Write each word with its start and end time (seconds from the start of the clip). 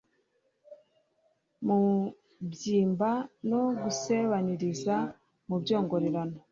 mubyimba 1.65 3.11
no 3.49 3.61
gusebaniriza 3.81 4.95
mu 5.47 5.55
byongorerano 5.61 6.37